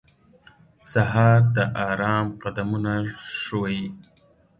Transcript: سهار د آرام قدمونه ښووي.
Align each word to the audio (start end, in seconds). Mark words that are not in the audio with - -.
سهار 0.91 1.39
د 1.55 1.57
آرام 1.89 2.27
قدمونه 2.43 2.93
ښووي. 3.39 3.85